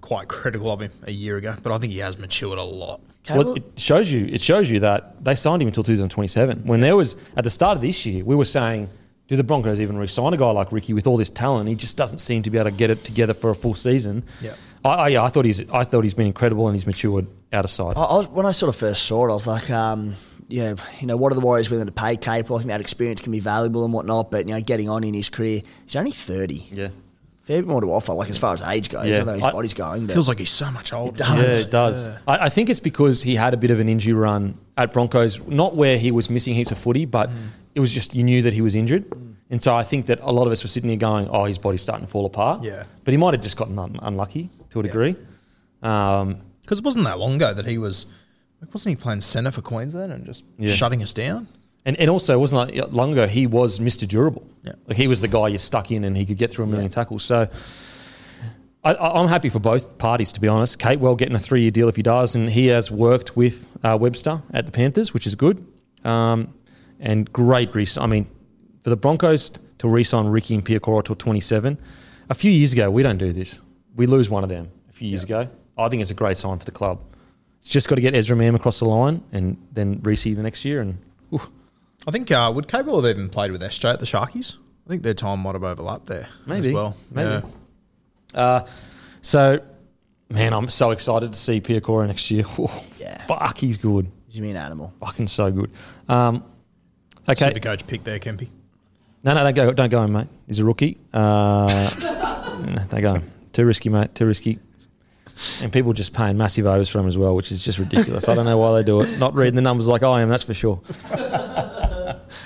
[0.01, 3.01] quite critical of him a year ago, but I think he has matured a lot.
[3.37, 4.27] Well, it shows you.
[4.27, 6.65] It shows you that they signed him until 2027.
[6.65, 8.89] When there was at the start of this year, we were saying,
[9.29, 11.69] do the Broncos even re-sign a guy like Riki with all this talent?
[11.69, 14.25] He just doesn't seem to be able to get it together for a full season.
[14.41, 14.55] Yeah.
[14.85, 15.69] I, I, yeah, I thought he's.
[15.71, 17.97] I thought he's been incredible and he's matured out of sight.
[17.97, 20.15] I, I was, when I sort of first saw it, I was like, um,
[20.49, 22.57] you know, you know, what are the Warriors willing to pay Capel?
[22.57, 25.13] I think that experience can be valuable and whatnot, but you know, getting on in
[25.15, 26.67] his career, he's only thirty.
[26.73, 26.89] Yeah.
[27.49, 29.07] Fair bit more to offer, like as far as age goes.
[29.07, 29.23] Yeah.
[29.23, 31.17] I know his I- body's going, but Feels like he's so much older.
[31.17, 31.39] does.
[31.39, 32.09] Yeah, it does.
[32.27, 35.41] I, I think it's because he had a bit of an injury run at Broncos,
[35.49, 37.31] not where he was missing heaps of footy, but
[37.75, 39.05] it was just you knew that he was injured.
[39.51, 41.57] And so I think that a lot of us were sitting here going, oh, his
[41.57, 42.63] body's starting to fall apart.
[42.63, 42.85] Yeah.
[43.05, 45.17] But he might have just gotten un- unlucky to a degree.
[45.83, 48.05] Um, Because it wasn't that long ago that he was,
[48.61, 50.75] like, wasn't he playing centre for Queensland and just Yeah.
[50.75, 51.49] shutting us down?
[51.89, 54.07] And, and also, it wasn't like long ago, he was Mr.
[54.07, 54.47] Durable.
[54.63, 54.73] Yeah.
[54.87, 56.91] Like he was the guy you stuck in and he could get through a million
[56.91, 57.25] tackles.
[57.25, 57.49] So
[58.85, 60.79] I, I'm happy for both parties, to be honest.
[60.79, 63.97] Capewell getting a three year deal if he does, and he has worked with uh,
[63.99, 65.67] Webster at the Panthers, which is good.
[66.05, 66.53] Um,
[67.01, 68.27] and great re I mean,
[68.83, 71.79] for the Broncos to re-sign Riki and Piakura till 27,
[72.29, 73.63] a few years ago, we don't do this.
[73.97, 75.49] We lose one of them a few years ago.
[75.79, 77.01] I think it's a great sign for the club.
[77.61, 80.67] It's just got to get Ezra Mam across the line and then Reece the next
[80.67, 80.83] year.
[80.83, 80.99] And
[82.09, 84.57] I think uh, would Cable have even played with SJ at the Sharkies?
[84.87, 86.97] I think their time might have overlapped there Maybe, as well.
[87.11, 87.47] maybe.
[88.33, 88.41] Yeah.
[88.41, 88.67] Uh,
[89.21, 89.61] so,
[90.31, 92.45] man, I'm so excited to see Piakura next year.
[92.99, 93.25] Yeah.
[93.27, 94.11] Fuck, he's good.
[94.27, 94.93] He's me an animal.
[95.01, 95.71] Fucking so good.
[96.09, 96.43] Um,
[97.29, 97.45] okay.
[97.49, 98.49] Super coach pick there, Kempy.
[99.23, 100.27] No, no, don't go, don't go him, mate.
[100.47, 100.97] He's a rookie.
[101.13, 101.67] Uh,
[102.67, 103.31] no, don't go him.
[103.53, 104.15] Too risky, mate.
[104.15, 104.59] Too risky.
[105.63, 108.29] And people just paying massive overs for him as well, which is just ridiculous.
[108.29, 109.19] I don't know why they do it.
[109.19, 110.81] Not reading the numbers like I am, that's for sure.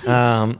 [0.07, 0.59] Um,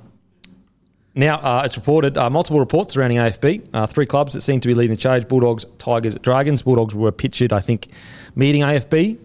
[1.15, 3.69] now, uh, it's reported, uh, multiple reports surrounding AFB.
[3.73, 6.63] Uh, three clubs that seem to be leading the charge Bulldogs, Tigers, Dragons.
[6.63, 7.89] Bulldogs were pictured, I think,
[8.35, 9.19] meeting AFB.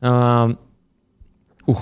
[0.00, 0.58] Um,
[1.68, 1.76] ooh,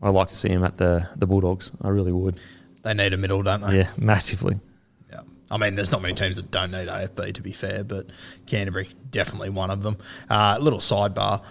[0.00, 1.72] I'd like to see him at the, the Bulldogs.
[1.82, 2.38] I really would.
[2.82, 3.78] They need a middle, don't they?
[3.78, 4.60] Yeah, massively.
[5.10, 5.22] Yeah.
[5.50, 8.06] I mean, there's not many teams that don't need AFB, to be fair, but
[8.46, 9.98] Canterbury, definitely one of them.
[10.28, 11.42] Uh, little sidebar.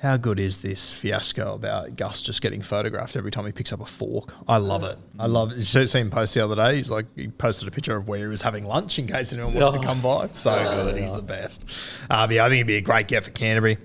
[0.00, 3.80] How good is this fiasco about Gus just getting photographed every time he picks up
[3.80, 4.32] a fork?
[4.46, 4.96] I love it.
[5.18, 5.56] I love it.
[5.56, 6.76] You see see him post the other day?
[6.76, 9.54] He's like, he posted a picture of where he was having lunch in case anyone
[9.54, 10.28] wanted to come by.
[10.28, 10.98] So good.
[10.98, 11.68] He's the best.
[12.08, 13.78] Uh, yeah, I think it'd be a great get for Canterbury.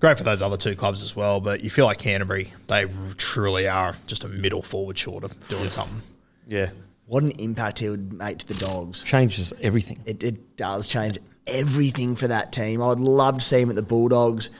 [0.00, 2.86] Great for those other two clubs as well, but you feel like Canterbury, they
[3.16, 6.02] truly are just a middle forward short of doing something.
[6.48, 6.70] Yeah.
[7.06, 9.04] What an impact he would make to the dogs.
[9.04, 10.00] Changes everything.
[10.04, 12.82] It, it does change everything for that team.
[12.82, 14.50] I'd love to see him at the Bulldogs.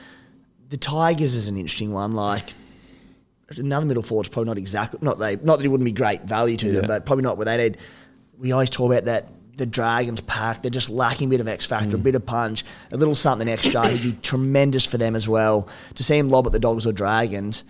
[0.69, 2.11] The Tigers is an interesting one.
[2.11, 2.53] Like
[3.57, 6.57] another middle forward's probably not exactly not they not that he wouldn't be great value
[6.57, 7.77] to them, but probably not what they need.
[8.37, 10.61] We always talk about that the Dragons pack.
[10.61, 12.03] They're just lacking a bit of X factor, a mm.
[12.03, 13.87] bit of punch, a little something extra.
[13.87, 15.67] He'd be tremendous for them as well.
[15.95, 17.63] To see him lob at the Dogs or Dragons.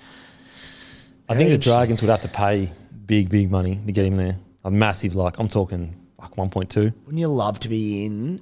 [1.28, 2.72] I think the Dragons would have to pay
[3.06, 4.38] big, big money to get him there.
[4.64, 6.76] A massive, like, I'm talking like 1.2.
[6.76, 8.42] Wouldn't you love to be in?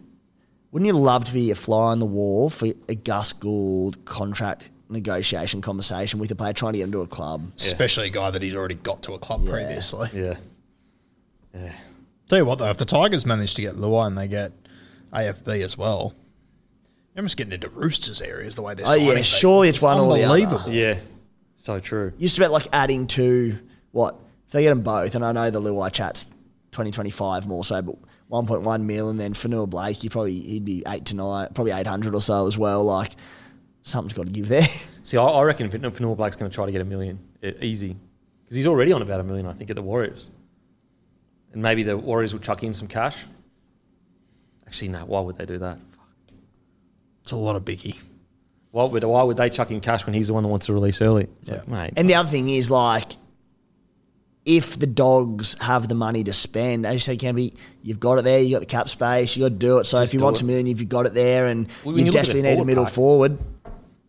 [0.73, 4.71] Wouldn't you love to be a fly on the wall for a Gus Gould contract
[4.89, 7.51] negotiation conversation with a player trying to get him to a club?
[7.57, 10.09] Especially a guy that he's already got to a club previously.
[10.13, 10.37] Yeah.
[11.53, 11.73] Yeah.
[12.27, 14.51] Tell you what, though, if the Tigers manage to get Luai and they get
[15.13, 16.15] AFB as well,
[17.13, 19.21] they're almost getting into Roosters areas the way they're Oh, yeah, people.
[19.23, 20.33] surely it's one or the other.
[20.41, 20.71] unbelievable.
[20.73, 20.99] Yeah.
[21.57, 22.13] So true.
[22.17, 23.59] Used to bet like adding to
[23.91, 24.15] what
[24.47, 26.25] if they get them both, and I know the Luai chat's
[26.71, 27.95] twenty twenty five more so, but
[28.33, 31.49] one point one mil, and then Fonua Blake, he probably he'd be eight to nine,
[31.53, 32.83] probably eight hundred or so as well.
[32.83, 33.11] Like
[33.83, 34.67] something's got to give there.
[35.03, 37.19] See, I, I reckon Fonua Blake's going to try to get a million
[37.61, 37.95] easy
[38.43, 40.31] because he's already on about a million, I think, at the Warriors.
[41.53, 43.23] And maybe the Warriors will chuck in some cash.
[44.65, 45.05] Actually, no.
[45.05, 45.77] Why would they do that?
[47.21, 47.97] It's a lot of biggie.
[48.71, 50.73] Why would, why would they chuck in cash when he's the one that wants to
[50.73, 51.27] release early?
[51.41, 51.93] It's like, mate.
[51.95, 53.11] And the other thing is like,
[54.45, 58.17] if the dogs have the money to spend, as you say, can be you've got
[58.19, 59.85] it there, you got the cap space, you got to do it.
[59.85, 60.41] So Just if you want it.
[60.43, 62.93] a million, you've got it there, and Well, you you desperately need a middle pack-
[62.93, 63.37] forward.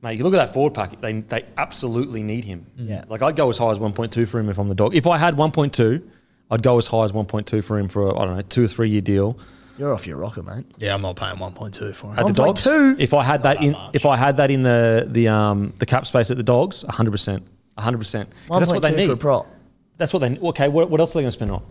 [0.03, 2.67] Mate, you look at that forward pack, they, they absolutely need him.
[2.77, 3.05] Yeah.
[3.09, 4.95] Like, I'd go as high as 1.2 for him if I'm the dog.
[4.95, 6.03] If I had 1.2,
[6.51, 8.67] I'd go as high as 1.2 for him for, a, I don't know, two or
[8.67, 9.39] three year deal.
[9.79, 10.67] You're off your rocker, mate.
[10.77, 12.19] Yeah, I'm not paying 1.2 for him.
[12.19, 13.01] At the dogs, 1.2?
[13.01, 13.91] if I had that in, much.
[13.95, 17.11] if I had that in the the um the cap space at the dogs, 100,
[17.11, 17.43] percent
[17.75, 17.99] 100.
[17.99, 19.07] percent That's what they 1.2 need.
[19.07, 19.47] for a prop.
[19.97, 20.39] That's what they.
[20.39, 21.63] Okay, what, what else are they going to spend on?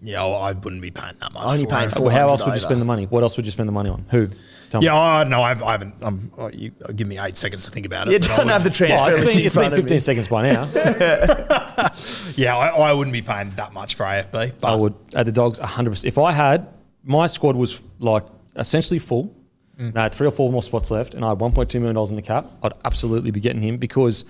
[0.00, 1.52] Yeah, well, I wouldn't be paying that much.
[1.52, 3.06] Only for paying for- Well, how else would you spend the money?
[3.06, 4.04] What else would you spend the money on?
[4.10, 4.28] Who?
[4.70, 4.86] Tell me.
[4.86, 5.94] Yeah, I no, I've, I haven't.
[6.02, 8.12] Um, oh, you uh, give me eight seconds to think about it.
[8.12, 9.74] You but I don't would- have the transfer Oh, it's list been, in it's been
[9.74, 10.64] 15 seconds by now.
[12.36, 14.60] Yeah, I, I wouldn't be paying that much for AFB.
[14.60, 15.90] But I would at the dogs 100.
[15.90, 16.68] percent If I had
[17.04, 18.24] my squad was like
[18.56, 19.34] essentially full,
[19.78, 19.88] mm.
[19.88, 22.10] and I had three or four more spots left, and I had 1.2 million dollars
[22.10, 24.24] in the cap, I'd absolutely be getting him because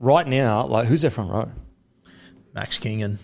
[0.00, 1.50] right now, like who's their front row?
[2.54, 3.18] Max King and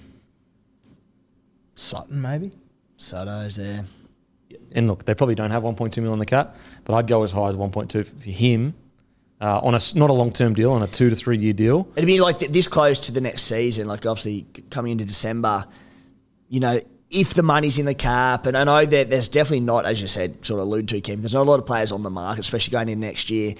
[1.75, 2.53] Sutton, maybe.
[2.97, 3.85] Soto's there.
[4.73, 7.33] And look, they probably don't have 1.2 million on the cap, but I'd go as
[7.33, 8.75] high as 1.2 for him
[9.41, 11.89] uh, on a not a long term deal, on a two to three year deal.
[11.97, 15.67] It'd be like th- this close to the next season, like obviously coming into December,
[16.49, 19.87] you know, if the money's in the cap, and I know that there's definitely not,
[19.87, 22.03] as you said, sort of allude to, Kim, there's not a lot of players on
[22.03, 23.55] the market, especially going in next year.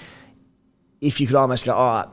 [1.01, 2.09] If you could almost go, all right,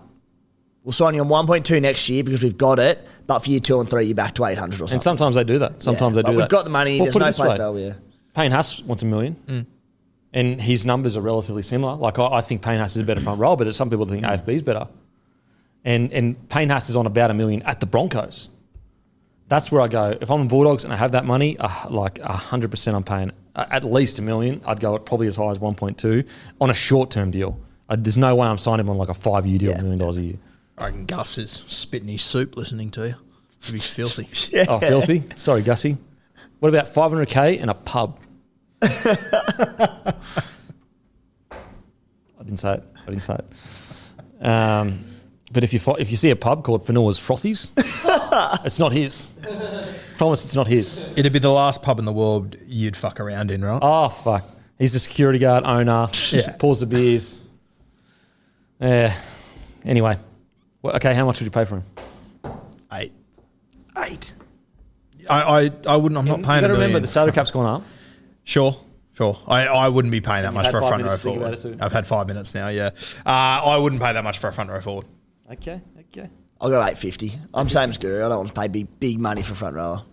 [0.84, 3.80] we'll sign you on 1.2 next year because we've got it, but for year two
[3.80, 4.94] and three, you're back to 800 or something.
[4.96, 5.82] And sometimes they do that.
[5.84, 6.50] Sometimes Yeah, they do we've that.
[6.50, 7.94] got the money, there's put it no place value.
[8.34, 9.67] Payne Haas wants a million,
[10.34, 11.96] and his numbers are relatively similar.
[11.96, 14.06] Like I, I think Payne Haas is a better front row, but there's some people
[14.06, 14.88] that think AFB is better.
[15.84, 18.50] And and Payne Haas is on about a million at the Broncos.
[19.50, 20.17] That's where I go.
[20.22, 23.32] If I'm the Bulldogs and I have that money, uh, like hundred percent, I'm paying
[23.56, 24.62] uh, at least a million.
[24.65, 26.26] I'd go at probably as high as 1.2
[26.62, 27.60] on a short term deal.
[27.89, 29.80] Uh, there's no way I'm signing him on like a five year deal, Yeah.
[29.80, 30.38] a million dollars a year.
[30.82, 33.15] I reckon Gus is spitting his soup listening to you.
[33.62, 34.28] It'd be filthy.
[34.67, 35.24] Oh, filthy.
[35.36, 35.98] Sorry, Gussie.
[36.60, 38.20] What about 500k and a pub?
[38.82, 40.13] I
[42.39, 42.84] didn't say it.
[42.96, 44.46] I didn't say it.
[44.48, 45.06] Um,
[45.52, 47.74] but if you fi- if you see a pub called Fonua's Frothies,
[48.65, 49.34] it's not his.
[50.17, 51.12] Promise, it's not his.
[51.15, 53.80] It'd be the last pub in the world you'd fuck around in, right?
[53.82, 54.50] Oh fuck!
[54.80, 56.10] He's the security guard owner.
[56.32, 56.56] Yeah.
[56.58, 57.39] Pours the beers.
[58.80, 59.15] Yeah.
[59.86, 60.17] Anyway,
[60.82, 61.13] well, okay.
[61.13, 61.84] How much would you pay for him?
[62.94, 63.12] Eight.
[63.98, 64.34] Eight.
[65.30, 66.17] I, I, I wouldn't.
[66.17, 66.60] I'm not You paying.
[66.60, 67.84] a got to remember million the salary for- cap's gone up.
[68.44, 68.76] Sure,
[69.13, 69.38] sure.
[69.48, 71.36] I, I wouldn't be paying that much for a five front row minutes to think
[71.38, 71.54] forward.
[71.54, 71.84] about it too.
[71.84, 72.70] I've had five minutes now.
[72.70, 72.89] Yeah,
[73.26, 75.06] uh, I wouldn't pay that much for a front row forward.
[75.52, 75.80] Okay.
[76.00, 76.28] Okay.
[76.60, 77.34] I'll go eight fifty.
[77.54, 78.26] I'm same as Guru.
[78.26, 80.04] I don't want to pay big big money for front rower.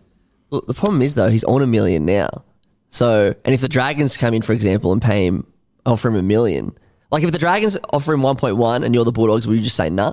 [0.50, 2.28] Look, the problem is though he's on a million now.
[2.90, 5.46] So, and if the Dragons come in, for example, and pay him,
[5.86, 6.76] offer him a million,
[7.10, 9.64] like if the Dragons offer him one point one and you're the Bulldogs, would you
[9.64, 10.12] just say nah?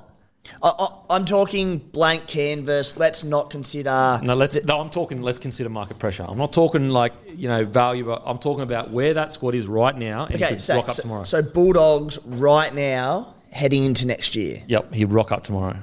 [0.61, 2.97] I, I, I'm talking blank canvas.
[2.97, 4.19] Let's not consider.
[4.23, 4.63] No, let's.
[4.65, 5.21] No, I'm talking.
[5.21, 6.25] Let's consider market pressure.
[6.27, 8.05] I'm not talking like you know value.
[8.05, 10.89] But I'm talking about where that squad is right now and Okay, could so, rock
[10.89, 11.23] up so, tomorrow.
[11.23, 14.61] so Bulldogs right now heading into next year.
[14.67, 15.77] yep, he'd rock up tomorrow.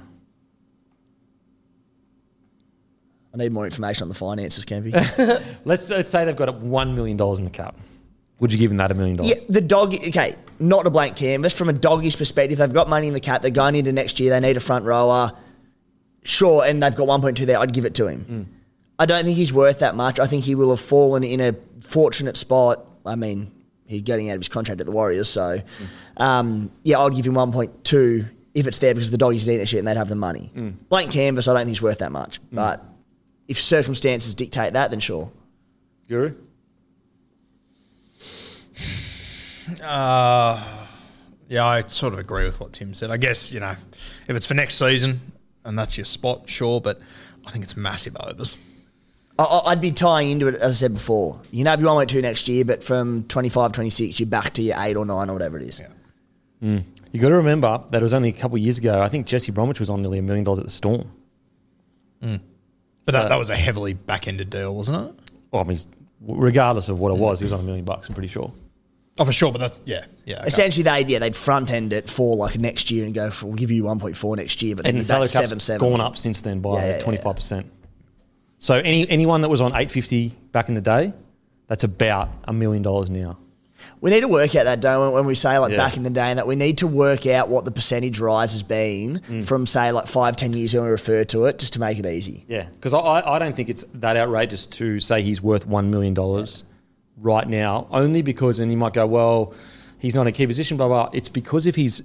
[3.35, 4.93] I need more information on the finances, Campy.
[5.65, 7.75] Let's, let's say they've got one million dollars in the cap.
[8.41, 9.31] Would you give him that a million dollars?
[9.31, 9.95] yeah, the dog.
[9.95, 11.53] Okay, not a blank canvas.
[11.53, 13.43] From a doggies perspective, they've got money in the cap.
[13.43, 14.31] They're going into next year.
[14.31, 15.33] They need a front rower.
[16.25, 17.59] Sure, and they've got 1.2 there.
[17.59, 18.25] I'd give it to him.
[18.31, 18.47] Mm.
[18.99, 20.21] I don't think he's worth that much.
[20.21, 22.87] I think he will have fallen in a fortunate spot.
[23.05, 23.51] I mean,
[23.87, 25.59] he's getting out of his contract at the Warriors, so
[26.19, 26.23] Mm.
[26.23, 29.81] um, yeah, I'd give him 1.2 if it's there because the doggies need it shit
[29.81, 30.53] and they'd have the money.
[30.55, 30.75] Mm.
[30.89, 32.39] Blank canvas, I don't think he's worth that much.
[32.53, 32.85] But
[33.49, 35.33] if circumstances dictate that, then sure.
[36.09, 36.35] Guru.
[39.83, 40.87] Uh,
[41.49, 43.11] yeah, I sort of agree with what Tim said.
[43.11, 43.75] I guess you know,
[44.29, 45.21] if it's for next season
[45.65, 46.81] and that's your spot, sure.
[46.81, 47.01] But
[47.47, 48.57] I think it's massive overs.
[49.39, 51.41] I- I- I'd be tying into it, as I said before.
[51.51, 54.77] You can have your 1.2 next year, but from 25, 26, you're back to your
[54.79, 55.81] 8 or 9 or whatever it is.
[56.61, 59.01] You got to remember that it was only a couple of years ago.
[59.03, 61.11] I think Jesse Bromwich was on nearly a million dollars at the Storm.
[62.21, 62.31] But
[63.07, 65.31] So- that, that was a heavily back-ended deal, wasn't it?
[65.51, 65.79] Well, I mean,
[66.21, 68.09] regardless of what it was, he was on a million bucks.
[68.09, 68.53] I'm pretty sure.
[69.19, 69.53] Oh, for sure.
[69.53, 70.39] But that, yeah, yeah.
[70.39, 70.47] okay.
[70.47, 73.57] Essentially, they yeah they'd front end it for like next year and go for we'll
[73.57, 75.91] give you 1.4 next year, but then And the you're salary cap's 7 7.
[75.91, 76.99] gone up since then by Yeah, yeah, yeah.
[77.01, 77.67] twenty five percent.
[78.59, 81.13] So any anyone that was on eight fifty back in the day,
[81.67, 83.39] that's about a million dollars now.
[84.01, 85.77] We need to work out that, don't we, when we say like Yeah.
[85.77, 88.53] back in the day, and that we need to work out what the percentage rise
[88.53, 89.45] has been Mm.
[89.45, 92.07] from say like five, ten years when we refer to it, just to make it
[92.07, 92.45] easy.
[92.49, 95.91] Yeah, because I, I I don't think it's that outrageous to say he's worth one
[95.91, 96.63] million dollars
[97.23, 97.87] right now.
[97.91, 99.55] Only because, and you might go, well,
[99.99, 101.11] he's not in a key position, blah blah.
[101.13, 102.03] It's because of his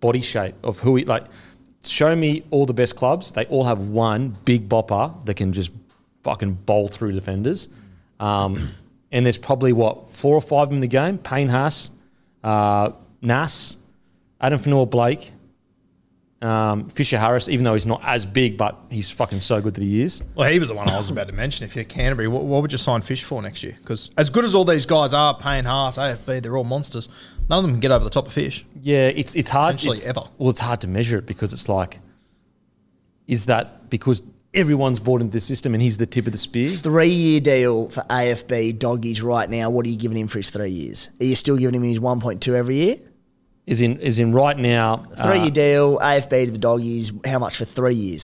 [0.00, 1.24] body shape of who he like.
[1.84, 3.32] Show me all the best clubs.
[3.32, 5.72] They all have one big bopper that can just
[6.22, 7.68] fucking bowl through defenders.
[8.20, 8.56] Um,
[9.12, 11.90] and there's probably what four or five in the game: Payne Haas,
[12.44, 13.76] uh, Nas,
[14.40, 15.32] Adam Fonua Blake,
[16.42, 17.48] um, Fisher Harris.
[17.48, 20.22] Even though he's not as big, but he's fucking so good that he is.
[20.34, 21.64] Well, he was the one I was about to mention.
[21.64, 23.76] If you're Canterbury, what, what would you sign Fish for next year?
[23.80, 27.08] Because as good as all these guys are, Payne Haas, AFB, they're all monsters.
[27.48, 28.64] None of them can get over the top of Fish.
[28.80, 29.74] Yeah, it's it's hard.
[29.76, 30.22] Essentially it's- ever.
[30.38, 32.00] Well, it's hard to measure it because it's like,
[33.26, 34.22] is that because
[34.54, 36.68] everyone's bought into the system and he's the tip of the spear?
[36.68, 39.70] Three year deal for AFB doggies right now.
[39.70, 41.10] What are you giving him for his three years?
[41.20, 42.96] Are you still giving him his 1.2 every year?
[43.66, 45.04] Is in is in right now.
[45.22, 47.12] Three uh, year deal, AFB to the doggies.
[47.24, 48.22] How much for three years?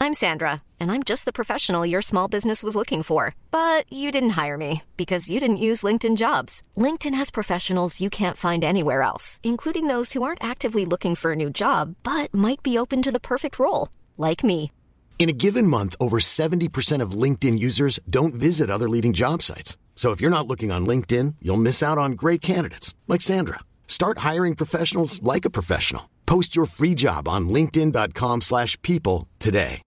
[0.00, 3.34] I'm Sandra, and I'm just the professional your small business was looking for.
[3.50, 6.62] But you didn't hire me because you didn't use LinkedIn jobs.
[6.76, 11.32] LinkedIn has professionals you can't find anywhere else, including those who aren't actively looking for
[11.32, 14.70] a new job but might be open to the perfect role, like me.
[15.18, 19.76] In a given month, over 70% of LinkedIn users don't visit other leading job sites.
[19.98, 23.58] So if you're not looking on LinkedIn, you'll miss out on great candidates like Sandra.
[23.88, 26.08] Start hiring professionals like a professional.
[26.24, 29.82] Post your free job on linkedin.com/people today.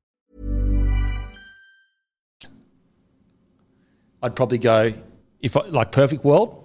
[4.22, 4.94] I'd probably go
[5.40, 6.62] if I, like perfect world.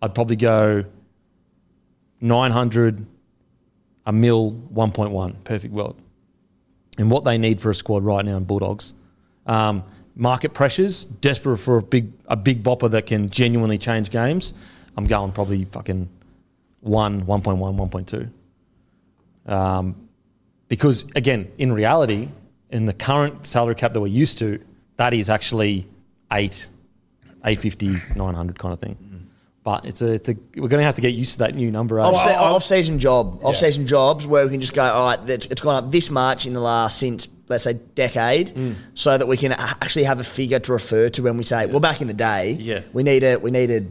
[0.00, 0.84] I'd probably go
[2.22, 3.04] nine hundred,
[4.06, 5.34] a mil, one point one.
[5.44, 6.00] Perfect world.
[6.96, 8.94] And what they need for a squad right now in Bulldogs,
[9.46, 9.84] um,
[10.16, 14.54] market pressures, desperate for a big a big bopper that can genuinely change games.
[14.96, 16.08] I'm going probably fucking
[16.80, 18.30] one, 1.1,
[19.46, 19.52] 1.2.
[19.52, 20.08] Um,
[20.68, 22.28] because again, in reality,
[22.70, 24.58] in the current salary cap that we're used to,
[24.96, 25.86] that is actually
[26.32, 26.68] eight,
[27.44, 28.96] 850, 900 kind of thing.
[29.62, 31.72] But it's a, it's a, we're going to have to get used to that new
[31.72, 32.00] number.
[32.00, 35.28] Off, se- off season job, off season jobs where we can just go, all right,
[35.28, 38.74] it's it's gone up this much in the last since let's say decade, Mm.
[38.94, 41.80] so that we can actually have a figure to refer to when we say, well,
[41.80, 42.80] back in the day, Yeah.
[42.92, 43.86] we need to we need to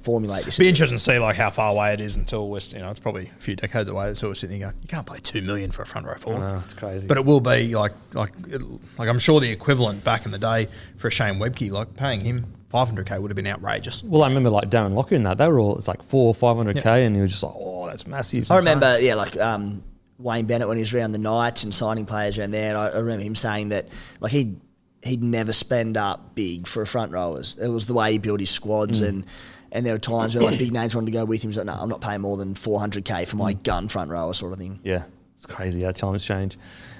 [0.00, 0.58] formulate this.
[0.58, 3.00] Be interesting to see like how far away it is until we're you know it's
[3.00, 5.72] probably a few decades away until we're sitting here going you can't pay two million
[5.72, 6.40] for a front row forward.
[6.40, 7.06] know, it's crazy.
[7.08, 8.62] But it will be like like it,
[8.98, 10.68] like I'm sure the equivalent back in the day
[10.98, 14.02] for a Shane Webcke like paying him 500k would have been outrageous.
[14.04, 15.36] Well, I remember like Darren Lockyer in that.
[15.36, 18.06] They were all, it's like four or 500K, and you were just like, oh, that's
[18.06, 18.50] massive.
[18.50, 19.82] I remember, yeah, like um,
[20.22, 22.70] Wayne Bennett when he was around the Knights and signing players around there.
[22.70, 23.88] And I, I remember him saying that
[24.20, 24.60] like he'd
[25.02, 27.56] he'd never spend up big for front rowers.
[27.60, 29.08] It was the way he built his squads Mm.
[29.08, 29.26] and.
[29.74, 31.48] And there were times where like big names wanted to go with him.
[31.48, 33.38] He's like, no, I'm not paying more than 400k for Mm.
[33.38, 34.78] my gun front rower sort of thing.
[34.84, 35.04] Yeah,
[35.34, 36.58] it's crazy how times change.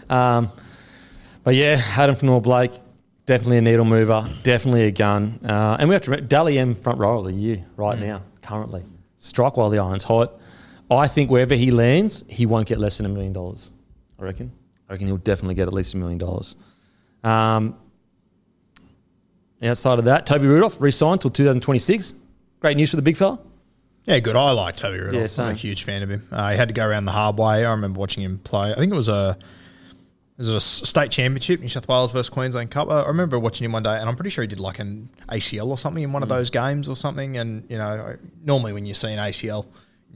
[0.08, 0.50] Um,
[1.44, 2.72] but yeah, Addin Fonua-Blake,
[3.26, 5.38] definitely a needle mover, definitely a gun.
[5.46, 8.22] Uh, and we have to remember, Dally M front row of the year right now,
[8.40, 8.82] currently.
[9.18, 10.40] Strike while the iron's hot.
[10.90, 13.70] I think wherever he lands, he won't get less than a million dollars.
[14.18, 14.52] I reckon.
[14.88, 16.54] I reckon he'll definitely get at least a million dollars.
[17.24, 17.76] Um,
[19.62, 22.14] outside of that, Toby Rudolf re-signed till 2026.
[22.60, 23.38] Great news for the big fella.
[24.04, 24.34] Yeah, good.
[24.36, 25.14] I like Toby Rudolf.
[25.14, 25.48] Yeah, I'm same.
[25.48, 26.26] a huge fan of him.
[26.30, 27.64] Uh, he had to go around the hard way.
[27.64, 28.72] I remember watching him play.
[28.72, 29.38] I think it was a
[30.38, 32.90] was it a s- state championship, New South Wales versus Queensland Cup.
[32.90, 35.68] I remember watching him one day, and I'm pretty sure he did like an ACL
[35.68, 36.32] or something in one of Mm.
[36.32, 37.36] those games or something.
[37.36, 39.66] And you know, normally when you see an ACL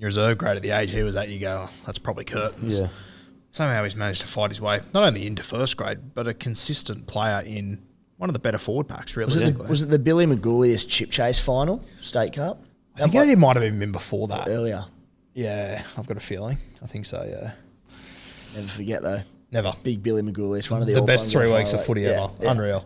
[0.04, 2.88] reserve grade at the age he was at, you go, oh, "That's probably curtains." Yeah.
[3.52, 7.06] Somehow he's managed to fight his way not only into first grade, but a consistent
[7.06, 7.82] player in
[8.18, 9.16] one of the better forward packs.
[9.16, 12.62] Was it, Realistically, was it the Billy Magoulias chip chase final, State Cup?
[12.96, 14.48] I think it might have even been before that.
[14.48, 14.84] Earlier.
[15.34, 16.58] Yeah, I've got a feeling.
[16.82, 17.22] I think so.
[17.28, 17.52] Yeah.
[18.54, 19.20] Never forget though.
[19.52, 19.72] Never.
[19.82, 22.32] Big Billy Magoulias, one of the, The best three weeks of footy yeah, ever.
[22.40, 22.50] yeah.
[22.50, 22.84] Unreal.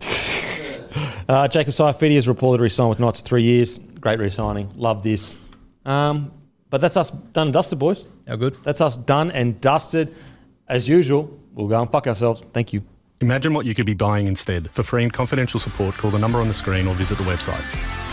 [1.27, 3.77] Uh, Jacob Saifiti has reported re-signed with Knights for three years.
[3.77, 4.69] Great re-signing.
[4.75, 5.37] Love this.
[5.85, 6.31] Um,
[6.71, 8.07] but that's us done and dusted, boys.
[8.27, 8.57] How good?
[8.63, 10.15] That's us done and dusted.
[10.67, 12.43] As usual, we'll go and fuck ourselves.
[12.53, 12.81] Thank you.
[13.19, 14.71] Imagine what you could be buying instead.
[14.71, 18.09] For free and confidential support, call the number on the screen or visit the website.